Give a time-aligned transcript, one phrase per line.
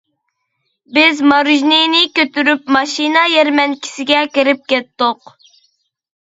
[0.97, 5.31] بىز ماروژنىنى كۆتۈرۈپ ماشىنا يەرمەنكىسىگە كىرىپ كەتتۇق.